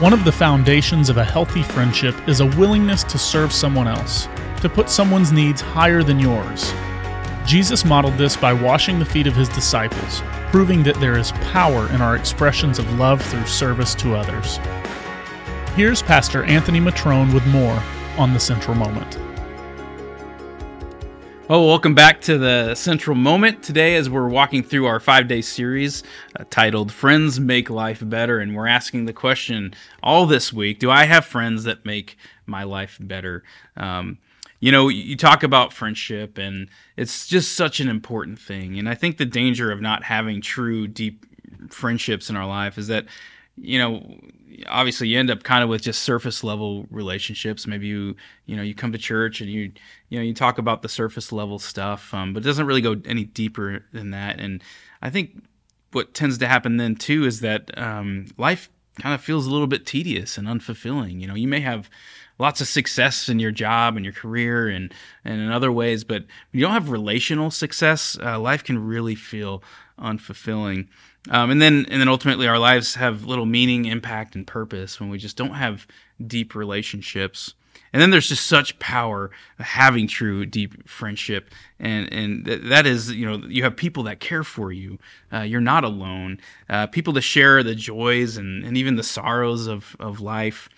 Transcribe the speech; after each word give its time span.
One 0.00 0.12
of 0.12 0.24
the 0.24 0.32
foundations 0.32 1.08
of 1.08 1.18
a 1.18 1.24
healthy 1.24 1.62
friendship 1.62 2.16
is 2.28 2.40
a 2.40 2.46
willingness 2.46 3.04
to 3.04 3.16
serve 3.16 3.52
someone 3.52 3.86
else, 3.86 4.28
to 4.60 4.68
put 4.68 4.90
someone's 4.90 5.30
needs 5.30 5.60
higher 5.60 6.02
than 6.02 6.18
yours. 6.18 6.74
Jesus 7.46 7.84
modeled 7.84 8.18
this 8.18 8.36
by 8.36 8.52
washing 8.52 8.98
the 8.98 9.04
feet 9.04 9.28
of 9.28 9.36
his 9.36 9.48
disciples, 9.50 10.20
proving 10.50 10.82
that 10.82 10.98
there 10.98 11.16
is 11.16 11.30
power 11.52 11.88
in 11.90 12.02
our 12.02 12.16
expressions 12.16 12.80
of 12.80 12.98
love 12.98 13.22
through 13.22 13.46
service 13.46 13.94
to 13.94 14.16
others. 14.16 14.58
Here's 15.76 16.02
Pastor 16.02 16.42
Anthony 16.42 16.80
Matrone 16.80 17.32
with 17.32 17.46
more 17.46 17.80
on 18.18 18.32
the 18.32 18.40
Central 18.40 18.74
Moment. 18.74 19.16
Oh, 21.46 21.66
welcome 21.66 21.94
back 21.94 22.22
to 22.22 22.38
the 22.38 22.74
Central 22.74 23.14
Moment 23.14 23.62
today 23.62 23.96
as 23.96 24.08
we're 24.08 24.30
walking 24.30 24.62
through 24.62 24.86
our 24.86 24.98
five 24.98 25.28
day 25.28 25.42
series 25.42 26.02
uh, 26.40 26.44
titled 26.48 26.90
Friends 26.90 27.38
Make 27.38 27.68
Life 27.68 28.00
Better. 28.02 28.38
And 28.38 28.56
we're 28.56 28.66
asking 28.66 29.04
the 29.04 29.12
question 29.12 29.74
all 30.02 30.24
this 30.24 30.54
week 30.54 30.78
Do 30.78 30.90
I 30.90 31.04
have 31.04 31.26
friends 31.26 31.64
that 31.64 31.84
make 31.84 32.16
my 32.46 32.62
life 32.62 32.96
better? 32.98 33.44
Um, 33.76 34.16
you 34.58 34.72
know, 34.72 34.88
you 34.88 35.18
talk 35.18 35.42
about 35.42 35.74
friendship, 35.74 36.38
and 36.38 36.70
it's 36.96 37.26
just 37.26 37.54
such 37.54 37.78
an 37.78 37.90
important 37.90 38.38
thing. 38.38 38.78
And 38.78 38.88
I 38.88 38.94
think 38.94 39.18
the 39.18 39.26
danger 39.26 39.70
of 39.70 39.82
not 39.82 40.04
having 40.04 40.40
true, 40.40 40.88
deep 40.88 41.26
friendships 41.68 42.30
in 42.30 42.36
our 42.36 42.46
life 42.46 42.78
is 42.78 42.86
that, 42.86 43.04
you 43.58 43.78
know, 43.78 44.18
obviously 44.66 45.08
you 45.08 45.18
end 45.18 45.30
up 45.30 45.42
kind 45.42 45.62
of 45.62 45.68
with 45.68 45.82
just 45.82 46.02
surface 46.02 46.44
level 46.44 46.86
relationships. 46.90 47.66
Maybe 47.66 47.86
you 47.86 48.16
you 48.46 48.56
know 48.56 48.62
you 48.62 48.74
come 48.74 48.92
to 48.92 48.98
church 48.98 49.40
and 49.40 49.50
you 49.50 49.72
you 50.08 50.18
know 50.18 50.24
you 50.24 50.34
talk 50.34 50.58
about 50.58 50.82
the 50.82 50.88
surface 50.88 51.32
level 51.32 51.58
stuff, 51.58 52.12
um, 52.14 52.32
but 52.32 52.42
it 52.42 52.46
doesn't 52.46 52.66
really 52.66 52.80
go 52.80 53.00
any 53.04 53.24
deeper 53.24 53.84
than 53.92 54.10
that. 54.10 54.40
And 54.40 54.62
I 55.02 55.10
think 55.10 55.44
what 55.92 56.14
tends 56.14 56.38
to 56.38 56.48
happen 56.48 56.76
then 56.76 56.96
too 56.96 57.24
is 57.24 57.40
that 57.40 57.76
um, 57.78 58.26
life 58.36 58.70
kind 59.00 59.14
of 59.14 59.20
feels 59.20 59.46
a 59.46 59.50
little 59.50 59.66
bit 59.66 59.86
tedious 59.86 60.38
and 60.38 60.46
unfulfilling. 60.46 61.20
You 61.20 61.26
know, 61.26 61.34
you 61.34 61.48
may 61.48 61.60
have 61.60 61.90
lots 62.38 62.60
of 62.60 62.68
success 62.68 63.28
in 63.28 63.38
your 63.38 63.52
job 63.52 63.96
and 63.96 64.04
your 64.04 64.14
career 64.14 64.68
and 64.68 64.92
and 65.24 65.40
in 65.40 65.50
other 65.50 65.72
ways, 65.72 66.04
but 66.04 66.22
when 66.22 66.26
you 66.52 66.60
don't 66.60 66.72
have 66.72 66.90
relational 66.90 67.50
success, 67.50 68.18
uh, 68.22 68.38
life 68.38 68.62
can 68.62 68.84
really 68.84 69.14
feel 69.14 69.62
unfulfilling. 69.98 70.88
Um, 71.30 71.50
and 71.50 71.60
then 71.60 71.86
and 71.88 72.00
then 72.00 72.08
ultimately 72.08 72.46
our 72.46 72.58
lives 72.58 72.96
have 72.96 73.24
little 73.24 73.46
meaning, 73.46 73.86
impact, 73.86 74.34
and 74.34 74.46
purpose 74.46 75.00
when 75.00 75.08
we 75.08 75.18
just 75.18 75.36
don't 75.36 75.54
have 75.54 75.86
deep 76.24 76.54
relationships. 76.54 77.54
And 77.92 78.02
then 78.02 78.10
there's 78.10 78.28
just 78.28 78.46
such 78.46 78.78
power 78.80 79.30
having 79.58 80.08
true 80.08 80.44
deep 80.44 80.88
friendship, 80.88 81.50
and 81.78 82.12
and 82.12 82.44
that 82.44 82.86
is 82.86 83.12
you 83.12 83.24
know 83.24 83.46
you 83.46 83.62
have 83.62 83.76
people 83.76 84.02
that 84.02 84.20
care 84.20 84.44
for 84.44 84.72
you. 84.72 84.98
Uh, 85.32 85.40
you're 85.40 85.60
not 85.60 85.84
alone. 85.84 86.40
Uh, 86.68 86.88
people 86.88 87.14
to 87.14 87.20
share 87.20 87.62
the 87.62 87.74
joys 87.74 88.36
and, 88.36 88.64
and 88.64 88.76
even 88.76 88.96
the 88.96 89.02
sorrows 89.02 89.66
of 89.66 89.96
of 89.98 90.20
life. 90.20 90.68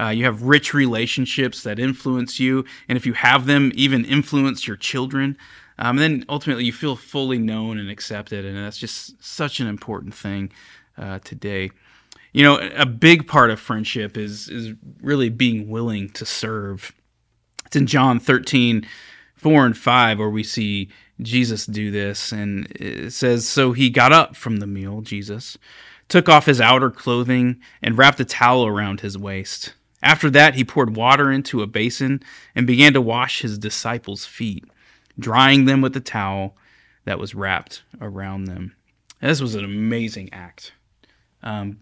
Uh, 0.00 0.08
you 0.08 0.24
have 0.24 0.42
rich 0.42 0.72
relationships 0.72 1.62
that 1.62 1.78
influence 1.78 2.40
you, 2.40 2.64
and 2.88 2.96
if 2.96 3.04
you 3.04 3.12
have 3.12 3.44
them, 3.44 3.70
even 3.74 4.04
influence 4.04 4.66
your 4.66 4.76
children. 4.76 5.36
Um, 5.82 5.98
and 5.98 5.98
then 5.98 6.24
ultimately, 6.28 6.64
you 6.64 6.72
feel 6.72 6.94
fully 6.94 7.38
known 7.38 7.76
and 7.76 7.90
accepted, 7.90 8.44
and 8.44 8.56
that's 8.56 8.78
just 8.78 9.20
such 9.22 9.58
an 9.58 9.66
important 9.66 10.14
thing 10.14 10.52
uh, 10.96 11.18
today. 11.24 11.72
You 12.32 12.44
know, 12.44 12.70
a 12.76 12.86
big 12.86 13.26
part 13.26 13.50
of 13.50 13.58
friendship 13.58 14.16
is 14.16 14.48
is 14.48 14.74
really 15.02 15.28
being 15.28 15.68
willing 15.68 16.10
to 16.10 16.24
serve. 16.24 16.92
It's 17.66 17.74
in 17.74 17.88
John 17.88 18.20
13, 18.20 18.86
4 19.34 19.66
and 19.66 19.76
5, 19.76 20.20
where 20.20 20.30
we 20.30 20.44
see 20.44 20.88
Jesus 21.20 21.66
do 21.66 21.90
this, 21.90 22.30
and 22.30 22.70
it 22.76 23.12
says, 23.12 23.48
So 23.48 23.72
he 23.72 23.90
got 23.90 24.12
up 24.12 24.36
from 24.36 24.58
the 24.58 24.68
meal, 24.68 25.00
Jesus, 25.00 25.58
took 26.08 26.28
off 26.28 26.46
his 26.46 26.60
outer 26.60 26.92
clothing, 26.92 27.60
and 27.82 27.98
wrapped 27.98 28.20
a 28.20 28.24
towel 28.24 28.68
around 28.68 29.00
his 29.00 29.18
waist. 29.18 29.74
After 30.00 30.30
that, 30.30 30.54
he 30.54 30.62
poured 30.62 30.94
water 30.94 31.32
into 31.32 31.60
a 31.60 31.66
basin 31.66 32.22
and 32.54 32.68
began 32.68 32.92
to 32.92 33.00
wash 33.00 33.40
his 33.40 33.58
disciples' 33.58 34.24
feet 34.24 34.64
drying 35.18 35.64
them 35.64 35.80
with 35.80 35.94
the 35.94 36.00
towel 36.00 36.56
that 37.04 37.18
was 37.18 37.34
wrapped 37.34 37.82
around 38.00 38.44
them. 38.44 38.74
And 39.20 39.30
this 39.30 39.40
was 39.40 39.54
an 39.54 39.64
amazing 39.64 40.32
act, 40.32 40.72
um, 41.42 41.78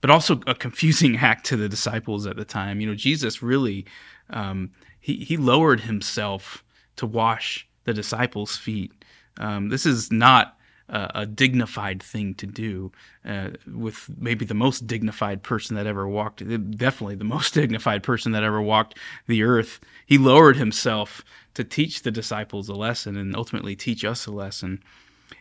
but 0.00 0.10
also 0.10 0.40
a 0.46 0.54
confusing 0.54 1.16
act 1.20 1.46
to 1.46 1.56
the 1.56 1.68
disciples 1.68 2.26
at 2.26 2.36
the 2.36 2.44
time. 2.44 2.80
You 2.80 2.88
know, 2.88 2.94
Jesus 2.94 3.42
really 3.42 3.86
um, 4.30 4.70
he 5.00 5.16
he 5.16 5.36
lowered 5.36 5.80
himself 5.80 6.64
to 6.96 7.06
wash 7.06 7.68
the 7.84 7.92
disciples' 7.92 8.56
feet. 8.56 8.92
Um, 9.38 9.68
this 9.68 9.86
is 9.86 10.10
not 10.12 10.56
a 10.88 11.26
dignified 11.26 12.02
thing 12.02 12.34
to 12.34 12.46
do 12.46 12.92
uh, 13.24 13.50
with 13.66 14.10
maybe 14.18 14.44
the 14.44 14.54
most 14.54 14.86
dignified 14.86 15.42
person 15.42 15.76
that 15.76 15.86
ever 15.86 16.06
walked, 16.06 16.38
definitely 16.76 17.14
the 17.14 17.24
most 17.24 17.54
dignified 17.54 18.02
person 18.02 18.32
that 18.32 18.42
ever 18.42 18.60
walked 18.60 18.98
the 19.26 19.42
earth. 19.42 19.80
He 20.06 20.18
lowered 20.18 20.56
himself 20.56 21.24
to 21.54 21.64
teach 21.64 22.02
the 22.02 22.10
disciples 22.10 22.68
a 22.68 22.74
lesson 22.74 23.16
and 23.16 23.34
ultimately 23.36 23.76
teach 23.76 24.04
us 24.04 24.26
a 24.26 24.32
lesson. 24.32 24.82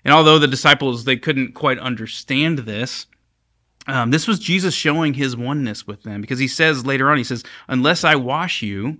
And 0.03 0.13
although 0.13 0.39
the 0.39 0.47
disciples 0.47 1.03
they 1.03 1.17
couldn't 1.17 1.53
quite 1.53 1.79
understand 1.79 2.59
this, 2.59 3.07
um, 3.87 4.11
this 4.11 4.27
was 4.27 4.39
Jesus 4.39 4.73
showing 4.73 5.15
his 5.15 5.35
oneness 5.35 5.87
with 5.87 6.03
them 6.03 6.21
because 6.21 6.39
he 6.39 6.47
says 6.47 6.85
later 6.85 7.09
on, 7.09 7.17
he 7.17 7.23
says, 7.23 7.43
"Unless 7.67 8.03
I 8.03 8.15
wash 8.15 8.61
you, 8.61 8.99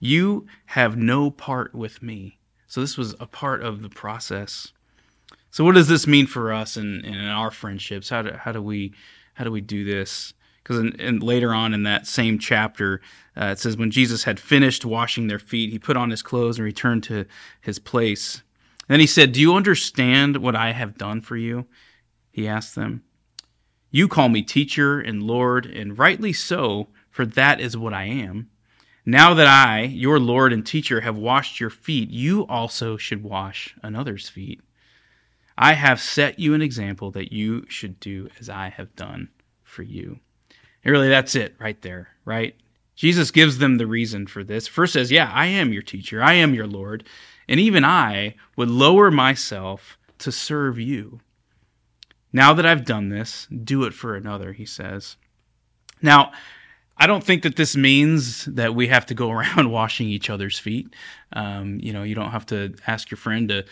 you 0.00 0.46
have 0.66 0.96
no 0.96 1.30
part 1.30 1.74
with 1.74 2.02
me." 2.02 2.38
So 2.66 2.80
this 2.80 2.98
was 2.98 3.14
a 3.18 3.26
part 3.26 3.62
of 3.62 3.80
the 3.80 3.88
process. 3.88 4.72
So 5.50 5.64
what 5.64 5.74
does 5.74 5.88
this 5.88 6.06
mean 6.06 6.26
for 6.26 6.52
us 6.52 6.76
and 6.76 7.04
in, 7.04 7.14
in, 7.14 7.26
our 7.26 7.50
friendships? 7.50 8.10
How 8.10 8.22
do 8.22 8.32
how 8.32 8.52
do 8.52 8.62
we 8.62 8.92
how 9.34 9.44
do 9.44 9.50
we 9.50 9.60
do 9.60 9.84
this? 9.84 10.34
Because 10.62 10.92
and 10.98 11.22
later 11.22 11.54
on 11.54 11.72
in 11.72 11.84
that 11.84 12.06
same 12.06 12.38
chapter, 12.38 13.00
uh, 13.36 13.46
it 13.46 13.58
says 13.58 13.76
when 13.76 13.90
Jesus 13.90 14.24
had 14.24 14.38
finished 14.38 14.84
washing 14.84 15.26
their 15.26 15.38
feet, 15.38 15.70
he 15.70 15.78
put 15.78 15.96
on 15.96 16.10
his 16.10 16.22
clothes 16.22 16.58
and 16.58 16.64
returned 16.64 17.04
to 17.04 17.24
his 17.60 17.78
place. 17.78 18.42
then 18.88 19.00
he 19.00 19.06
said, 19.06 19.32
"Do 19.32 19.40
you 19.40 19.54
understand 19.54 20.38
what 20.38 20.56
I 20.56 20.72
have 20.72 20.98
done 20.98 21.20
for 21.20 21.36
you?" 21.36 21.66
He 22.30 22.46
asked 22.46 22.74
them. 22.74 23.02
You 23.90 24.06
call 24.06 24.28
me 24.28 24.42
teacher 24.42 25.00
and 25.00 25.22
Lord, 25.22 25.64
and 25.64 25.98
rightly 25.98 26.32
so, 26.32 26.88
for 27.10 27.24
that 27.24 27.58
is 27.58 27.76
what 27.76 27.94
I 27.94 28.04
am. 28.04 28.50
Now 29.06 29.32
that 29.32 29.46
I, 29.46 29.84
your 29.84 30.20
Lord 30.20 30.52
and 30.52 30.66
teacher, 30.66 31.00
have 31.00 31.16
washed 31.16 31.58
your 31.58 31.70
feet, 31.70 32.10
you 32.10 32.46
also 32.46 32.98
should 32.98 33.22
wash 33.22 33.74
another's 33.82 34.28
feet. 34.28 34.60
I 35.60 35.72
have 35.72 36.00
set 36.00 36.38
you 36.38 36.54
an 36.54 36.62
example 36.62 37.10
that 37.10 37.32
you 37.32 37.66
should 37.68 37.98
do 37.98 38.28
as 38.38 38.48
I 38.48 38.68
have 38.68 38.94
done 38.94 39.28
for 39.64 39.82
you. 39.82 40.20
And 40.84 40.92
really, 40.92 41.08
that's 41.08 41.34
it 41.34 41.56
right 41.58 41.82
there, 41.82 42.10
right? 42.24 42.54
Jesus 42.94 43.32
gives 43.32 43.58
them 43.58 43.76
the 43.76 43.86
reason 43.86 44.28
for 44.28 44.44
this. 44.44 44.68
First 44.68 44.92
says, 44.92 45.10
Yeah, 45.10 45.30
I 45.34 45.46
am 45.46 45.72
your 45.72 45.82
teacher, 45.82 46.22
I 46.22 46.34
am 46.34 46.54
your 46.54 46.68
Lord, 46.68 47.04
and 47.48 47.58
even 47.58 47.84
I 47.84 48.36
would 48.56 48.70
lower 48.70 49.10
myself 49.10 49.98
to 50.18 50.30
serve 50.30 50.78
you. 50.78 51.20
Now 52.32 52.54
that 52.54 52.66
I've 52.66 52.84
done 52.84 53.08
this, 53.08 53.48
do 53.48 53.82
it 53.82 53.94
for 53.94 54.14
another, 54.14 54.52
he 54.52 54.64
says. 54.64 55.16
Now, 56.00 56.30
I 56.96 57.08
don't 57.08 57.24
think 57.24 57.42
that 57.42 57.56
this 57.56 57.76
means 57.76 58.44
that 58.44 58.76
we 58.76 58.88
have 58.88 59.06
to 59.06 59.14
go 59.14 59.30
around 59.32 59.72
washing 59.72 60.08
each 60.08 60.30
other's 60.30 60.58
feet. 60.58 60.94
Um, 61.32 61.80
you 61.82 61.92
know, 61.92 62.04
you 62.04 62.14
don't 62.14 62.30
have 62.30 62.46
to 62.46 62.74
ask 62.86 63.10
your 63.10 63.18
friend 63.18 63.48
to 63.48 63.64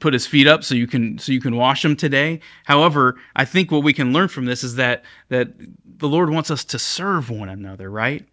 put 0.00 0.12
his 0.12 0.26
feet 0.26 0.46
up 0.46 0.64
so 0.64 0.74
you 0.74 0.86
can 0.86 1.18
so 1.18 1.32
you 1.32 1.40
can 1.40 1.56
wash 1.56 1.82
them 1.82 1.96
today. 1.96 2.40
However, 2.64 3.16
I 3.36 3.44
think 3.44 3.70
what 3.70 3.82
we 3.82 3.92
can 3.92 4.12
learn 4.12 4.28
from 4.28 4.46
this 4.46 4.64
is 4.64 4.76
that 4.76 5.04
that 5.28 5.52
the 5.84 6.08
Lord 6.08 6.30
wants 6.30 6.50
us 6.50 6.64
to 6.66 6.78
serve 6.78 7.30
one 7.30 7.48
another, 7.48 7.90
right? 7.90 8.26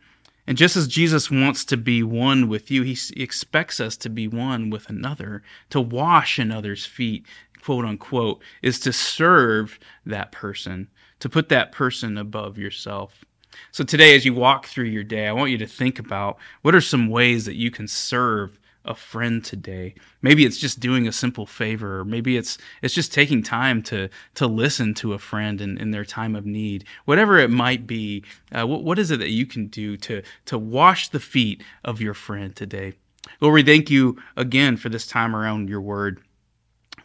And 0.48 0.58
just 0.58 0.78
as 0.78 0.88
Jesus 0.88 1.30
wants 1.30 1.66
to 1.66 1.76
be 1.76 2.02
one 2.02 2.48
with 2.48 2.72
you, 2.72 2.84
he 2.84 2.98
expects 3.22 3.82
us 3.82 3.98
to 3.98 4.10
be 4.10 4.30
one 4.30 4.70
with 4.70 4.90
another, 4.90 5.44
to 5.72 5.82
wash 5.82 6.40
another's 6.40 6.86
feet, 6.86 7.26
quote 7.62 7.84
unquote, 7.84 8.42
is 8.62 8.80
to 8.80 8.94
serve 8.94 9.78
that 10.06 10.32
person, 10.32 10.88
to 11.20 11.28
put 11.28 11.50
that 11.50 11.74
person 11.74 12.18
above 12.18 12.58
yourself. 12.58 13.26
So 13.72 13.84
today, 13.84 14.16
as 14.16 14.24
you 14.24 14.34
walk 14.34 14.68
through 14.68 14.86
your 14.86 15.04
day, 15.04 15.28
I 15.28 15.34
want 15.34 15.52
you 15.52 15.58
to 15.58 15.68
think 15.68 16.00
about 16.00 16.38
what 16.62 16.76
are 16.76 16.82
some 16.82 17.10
ways 17.10 17.46
that 17.46 17.56
you 17.56 17.70
can 17.70 17.88
serve 17.88 18.58
a 18.88 18.96
friend 18.96 19.44
today. 19.44 19.96
Maybe 20.22 20.46
it's 20.46 20.58
just 20.58 20.80
doing 20.80 21.08
a 21.08 21.12
simple 21.12 21.46
favor, 21.46 22.00
or 22.00 22.06
maybe 22.06 22.38
it's 22.38 22.58
it's 22.82 22.94
just 22.94 23.14
taking 23.14 23.44
time 23.44 23.82
to 23.84 24.10
to 24.36 24.48
listen 24.48 24.94
to 24.96 25.14
a 25.14 25.20
friend 25.20 25.62
in, 25.62 25.78
in 25.78 25.92
their 25.92 26.06
time 26.06 26.36
of 26.36 26.46
need. 26.46 26.86
Whatever 27.06 27.38
it 27.38 27.52
might 27.52 27.86
be, 27.86 28.24
uh, 28.52 28.66
what, 28.66 28.84
what 28.84 29.00
is 29.00 29.12
it 29.12 29.20
that 29.20 29.32
you 29.32 29.46
can 29.46 29.68
do 29.68 29.98
to 29.98 30.22
to 30.46 30.58
wash 30.58 31.10
the 31.10 31.20
feet 31.20 31.64
of 31.84 32.02
your 32.02 32.14
friend 32.14 32.56
today? 32.56 32.94
Lord, 33.42 33.54
we 33.54 33.64
thank 33.64 33.90
you 33.90 34.18
again 34.36 34.78
for 34.78 34.90
this 34.90 35.06
time 35.06 35.36
around 35.36 35.70
your 35.70 35.82
word. 35.82 36.22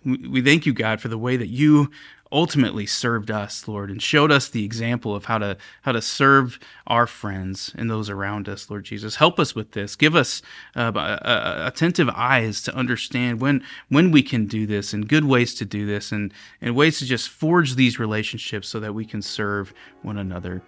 We, 0.04 0.28
we 0.28 0.42
thank 0.42 0.66
you, 0.66 0.72
God, 0.72 1.00
for 1.00 1.08
the 1.08 1.18
way 1.18 1.36
that 1.36 1.48
you 1.48 1.90
ultimately 2.32 2.86
served 2.86 3.30
us, 3.30 3.68
Lord, 3.68 3.90
and 3.90 4.02
showed 4.02 4.32
us 4.32 4.48
the 4.48 4.64
example 4.64 5.14
of 5.14 5.26
how 5.26 5.38
to 5.38 5.56
how 5.82 5.92
to 5.92 6.02
serve 6.02 6.58
our 6.86 7.06
friends 7.06 7.72
and 7.76 7.90
those 7.90 8.08
around 8.08 8.48
us, 8.48 8.70
Lord 8.70 8.84
Jesus. 8.84 9.16
Help 9.16 9.38
us 9.38 9.54
with 9.54 9.72
this. 9.72 9.94
Give 9.94 10.16
us 10.16 10.42
uh, 10.74 10.80
uh, 10.94 11.64
attentive 11.66 12.08
eyes 12.08 12.62
to 12.62 12.74
understand 12.74 13.40
when 13.40 13.62
when 13.88 14.10
we 14.10 14.22
can 14.22 14.46
do 14.46 14.66
this 14.66 14.92
and 14.92 15.08
good 15.08 15.24
ways 15.24 15.54
to 15.56 15.64
do 15.64 15.86
this 15.86 16.10
and 16.10 16.32
and 16.60 16.74
ways 16.74 16.98
to 16.98 17.04
just 17.04 17.28
forge 17.28 17.74
these 17.74 17.98
relationships 17.98 18.68
so 18.68 18.80
that 18.80 18.94
we 18.94 19.04
can 19.04 19.22
serve 19.22 19.74
one 20.02 20.18
another. 20.18 20.62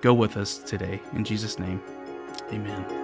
go 0.00 0.12
with 0.12 0.36
us 0.36 0.58
today. 0.58 1.00
In 1.14 1.24
Jesus' 1.24 1.58
name, 1.58 1.82
amen. 2.52 3.03